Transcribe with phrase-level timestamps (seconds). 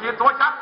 [0.00, 0.52] เขีตัวชัด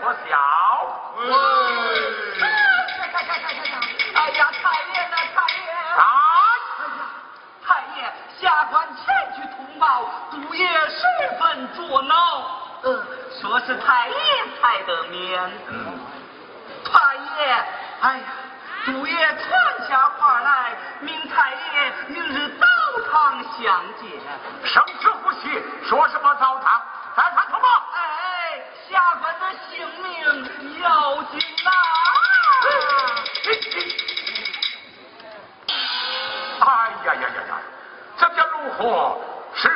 [0.00, 0.36] 倒也可笑。
[4.14, 4.62] 哎呀，太
[4.92, 5.16] 爷呢？
[5.34, 5.70] 太爷！
[5.96, 6.02] 啊！
[7.66, 9.04] 太爷，下官前
[9.34, 11.02] 去通报，杜爷十
[11.38, 12.14] 分作恼。
[12.82, 13.06] 呃，
[13.40, 14.14] 说是太爷
[14.60, 15.52] 才得免。
[15.68, 15.98] 嗯。
[16.84, 17.64] 太爷，
[18.00, 18.24] 哎呀，
[18.86, 22.66] 杜爷传下话来，命太爷明日早
[23.10, 24.10] 堂相见。
[24.64, 26.82] 生死不息，说什么早堂？
[27.16, 27.68] 再传通报。
[27.94, 29.88] 哎，下官的性
[30.32, 31.70] 命要紧呐！
[36.60, 36.66] 哎
[37.04, 37.52] 呀呀呀呀！
[38.18, 38.80] 这叫如何
[39.54, 39.68] 是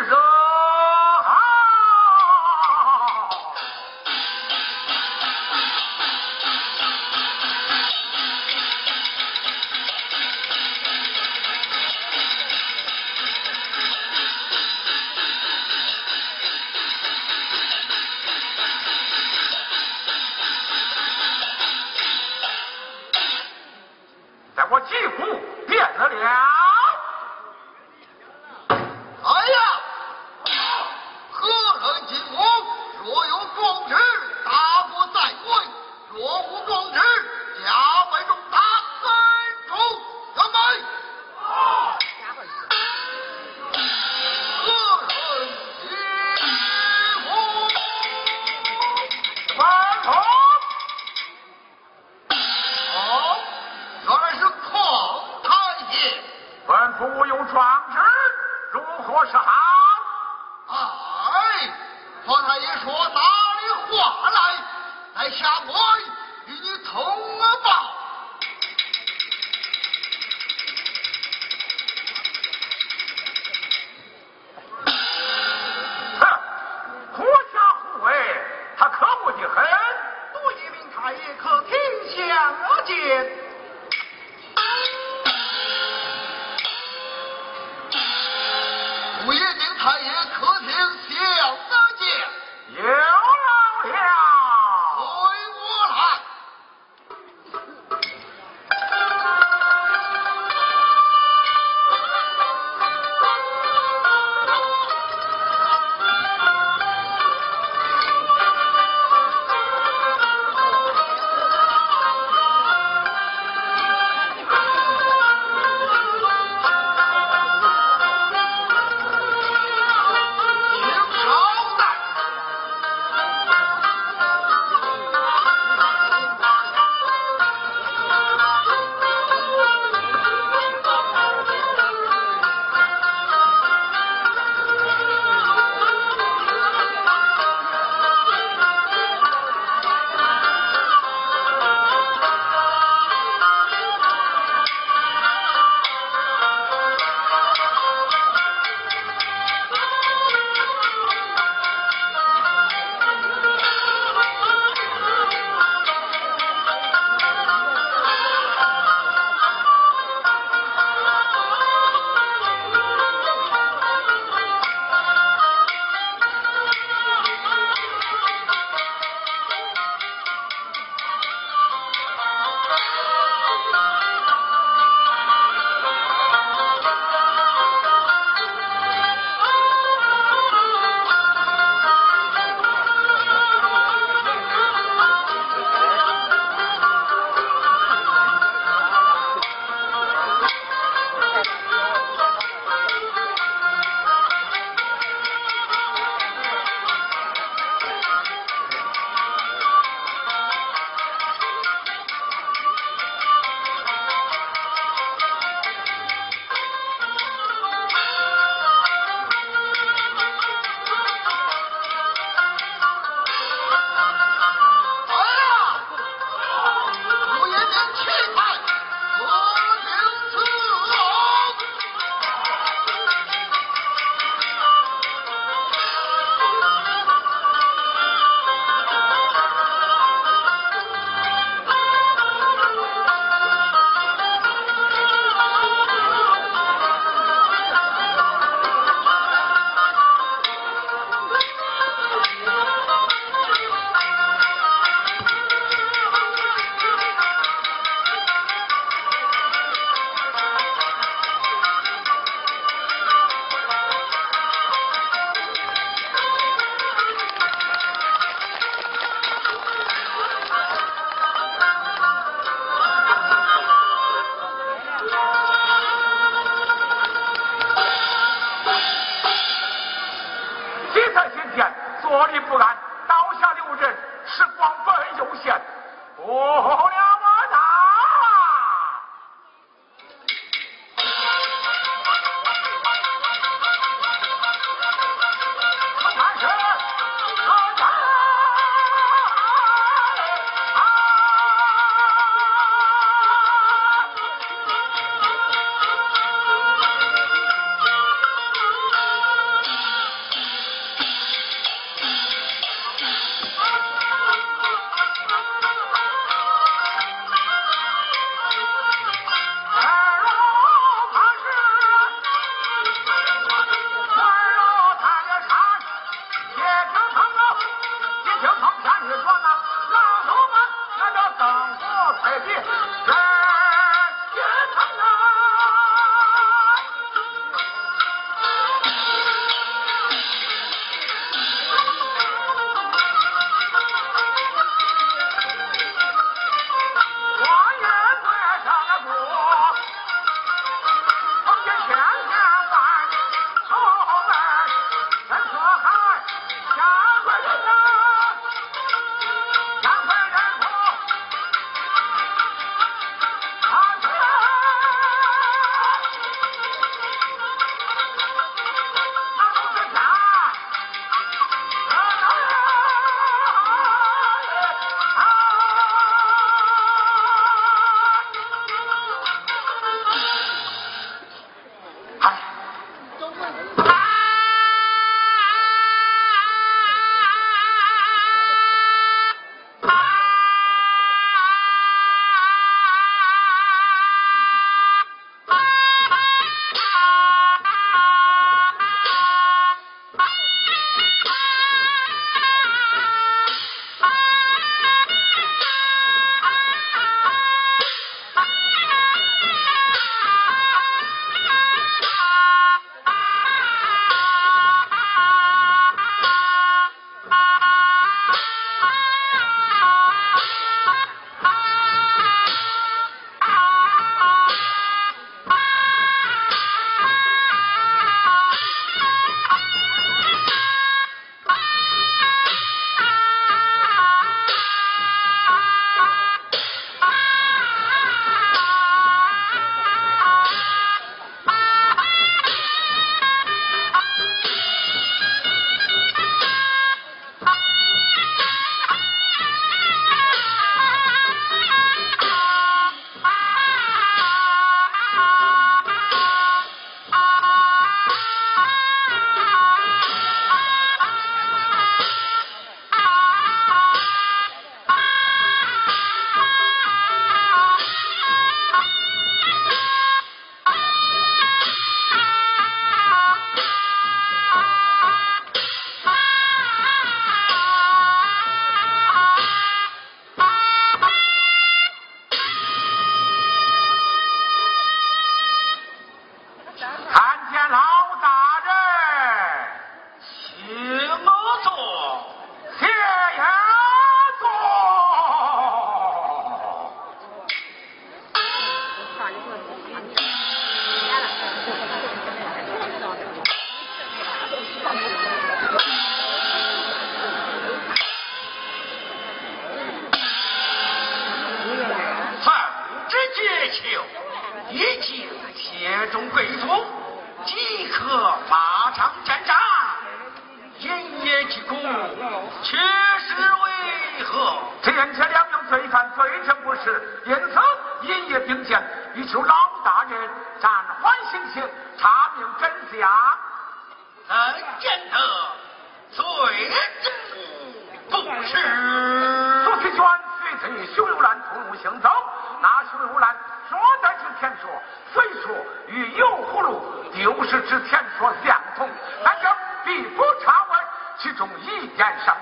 [534.38, 534.70] 天说，
[535.12, 535.54] 虽说
[535.88, 536.80] 与油葫芦
[537.12, 538.88] 丢失之天说相同，
[539.24, 539.48] 但这
[539.84, 540.78] 必不差外
[541.18, 542.36] 其中一件上。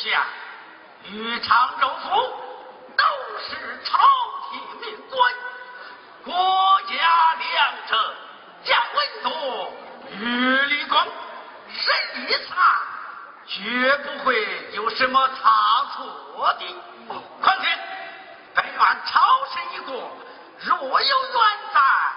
[0.00, 0.24] 下
[1.04, 2.08] 与常州府
[2.96, 3.04] 都
[3.38, 3.98] 是朝
[4.50, 5.34] 廷命官，
[6.24, 8.14] 国家良者，
[8.64, 9.72] 将文多，
[10.12, 12.80] 与立公，任一查，
[13.46, 16.64] 绝不会有什么差错的。
[17.42, 17.68] 况且
[18.54, 19.20] 本院超
[19.52, 19.92] 生一个，
[20.60, 21.42] 若有冤
[21.74, 22.12] 案，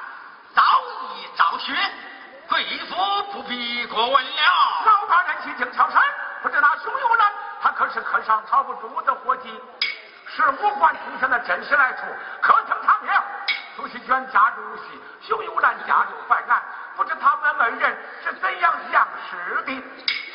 [0.55, 0.63] 早
[1.17, 1.75] 已昭雪，
[2.47, 4.83] 贵府不必过问了。
[4.85, 6.01] 老大人去请超生，
[6.43, 7.33] 不知那兄有难。
[7.63, 9.49] 他可是可上曹不住的伙计，
[10.27, 12.01] 是无关出身的真实来处。
[12.41, 13.09] 可曾查明？
[13.77, 16.61] 朱喜娟家中无戏，熊永兰家中犯案，
[16.97, 19.83] 不知他们恩人是怎样相识的？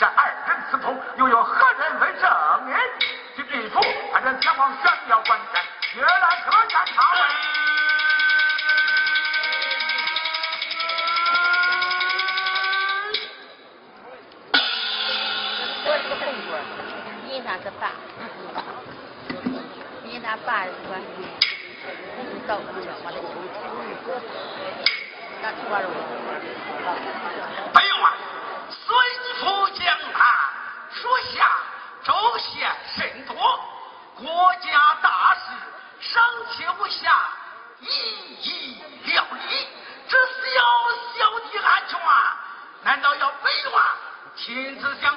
[0.00, 2.80] 这二人私通，又有何人为证人？
[3.36, 3.78] 据地书，
[4.10, 5.60] 派人前往玄妙观斋，
[5.92, 7.04] 决来可斩他。
[17.50, 17.92] 那是爸，
[20.02, 20.70] 你那爸说，
[22.46, 23.24] 到不了我的胸。
[27.72, 28.06] 不用啊，
[28.68, 28.84] 孙
[29.40, 29.80] 府将
[30.12, 30.18] 他
[30.92, 31.48] 属下
[32.04, 33.34] 周贤甚多，
[34.14, 34.26] 国
[34.60, 34.68] 家
[35.00, 35.40] 大事
[36.00, 37.30] 尚且不下
[37.80, 37.86] 一
[38.42, 39.66] 一料理，
[40.06, 40.28] 这小
[41.16, 41.98] 小的安全，
[42.84, 43.82] 难道要本王
[44.36, 45.07] 亲自下？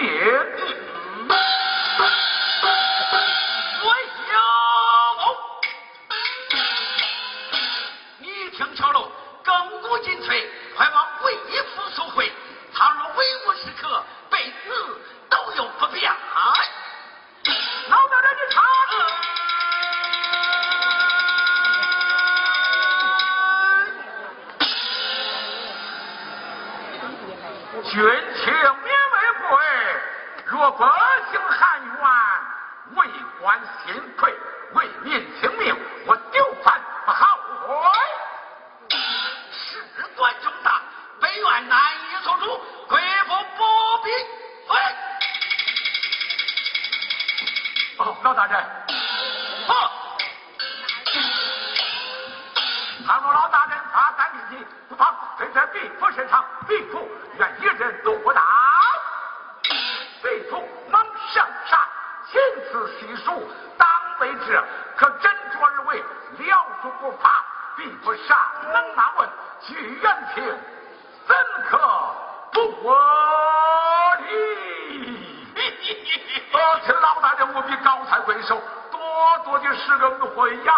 [0.00, 0.57] 你
[68.64, 69.28] 能拿问
[69.66, 70.44] 聚人情，
[71.26, 71.36] 怎
[71.68, 71.78] 可
[72.52, 72.60] 不
[74.22, 74.28] 理？
[76.84, 80.72] 听老大人务必高抬贵手，多多的施恩惠呀！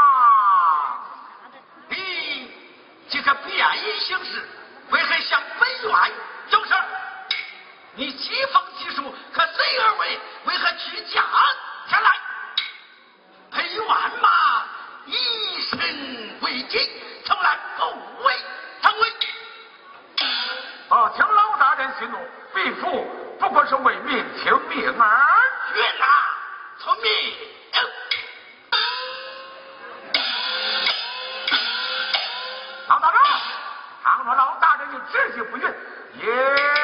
[1.89, 2.51] 你
[3.09, 4.49] 这个便宜行事，
[4.91, 6.13] 为何向北院？
[6.49, 6.75] 就是
[7.95, 11.23] 你机锋技术可贼而为，为何屈家
[11.89, 12.11] 前来？
[13.53, 14.65] 陪万马
[15.07, 15.79] 以身
[16.41, 16.79] 为祭。
[17.81, 18.35] 后卫
[18.83, 19.09] 成为。
[20.91, 22.19] 啊，请老大人息怒，
[22.55, 23.07] 必父
[23.39, 25.43] 不过是为民请命而
[25.75, 26.05] 已呐，
[26.79, 27.11] 聪明。
[32.89, 33.19] 唐大人，
[34.03, 35.75] 倘若老大人你执意不允，
[36.19, 36.80] 也。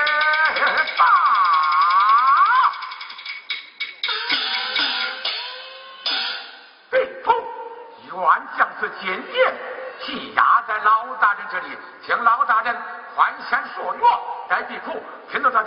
[14.77, 15.63] 地库，全都在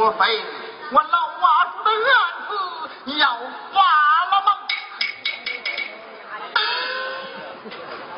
[0.00, 0.42] 莫非
[0.92, 2.16] 我老娃子的案
[2.48, 3.28] 子要
[3.70, 3.78] 发
[4.30, 4.48] 了吗？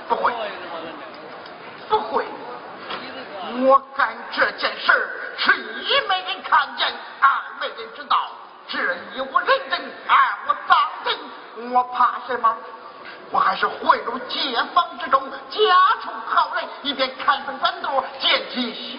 [0.09, 0.33] 不会，
[1.89, 2.25] 不会，
[3.67, 4.93] 我干这件事
[5.37, 6.87] 是一没人看见，
[7.21, 7.29] 二
[7.61, 8.31] 没人知道，
[8.69, 8.79] 这
[9.17, 10.17] 一我认真，二
[10.47, 12.57] 我当真，我怕什么？
[13.33, 15.59] 我还是混入街坊之中，家
[16.01, 18.92] 出好人，以便看分三度，见其。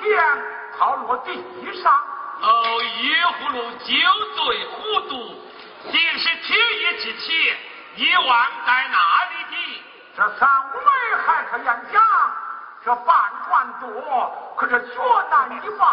[0.00, 0.42] 有钱
[0.78, 1.32] 抛落地
[1.82, 1.92] 上？
[2.40, 3.94] 哦，一葫芦酒
[4.36, 5.12] 醉糊涂，
[5.90, 7.52] 竟是天意之气，
[7.96, 8.98] 你忘在哪
[9.30, 9.84] 里的？
[10.16, 10.86] 这三五枚
[11.26, 12.02] 还可言讲，
[12.84, 13.14] 这半
[13.48, 14.94] 贯多，可是绝
[15.30, 15.88] 难一忘。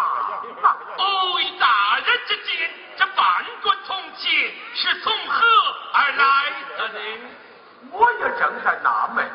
[0.97, 5.45] 哦，大人之见，这半贯铜钱是从何
[5.93, 6.99] 而来的呢？
[7.91, 9.28] 我也正在纳闷，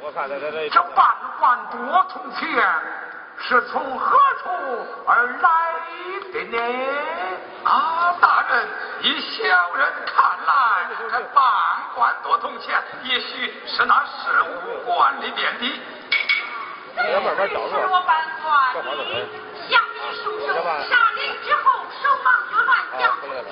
[0.00, 2.48] 我看这半贯多铜钱
[3.38, 4.48] 是从何处
[5.06, 5.48] 而来
[6.32, 6.58] 的呢？
[7.64, 8.68] 啊，大人，
[9.02, 9.42] 以小
[9.74, 10.52] 人看来，
[11.10, 11.44] 这半
[11.94, 15.80] 贯多铜钱也许是那十五贯里面的。
[16.96, 17.80] 这慢慢找着。
[17.80, 18.50] 是我办错
[18.82, 18.88] 的，
[19.68, 23.02] 下面叔叔杀人之后手忙脚乱叫，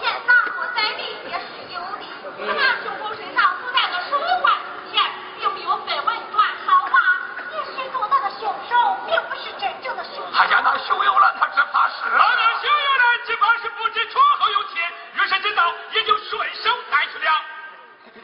[0.00, 2.02] 钱拿落在地也是有的。
[2.38, 2.50] 那
[2.82, 3.31] 胸口身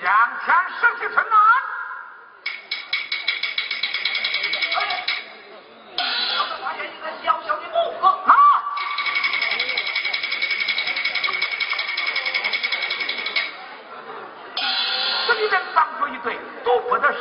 [0.08, 1.38] 两千十七寸难。
[16.64, 17.12] 都不得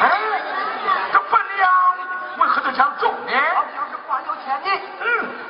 [0.00, 0.04] 哎，
[1.12, 1.70] 这分量
[2.38, 2.60] 为何
[3.00, 3.32] 重呢？
[3.56, 3.96] 好像是
[4.44, 4.66] 钱的，
[5.00, 5.06] 嗯，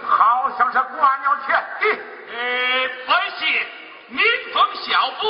[0.06, 0.78] 好像是
[1.46, 1.84] 钱的。
[4.58, 5.22] 呃，本席民风孝服，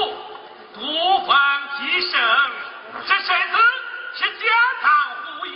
[0.73, 0.81] 不
[1.27, 1.37] 妨
[1.77, 2.19] 继胜，
[3.07, 3.57] 这身子
[4.15, 4.45] 是家
[4.81, 4.89] 藏
[5.23, 5.53] 户有，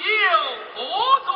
[0.75, 0.81] 不
[1.25, 1.33] 足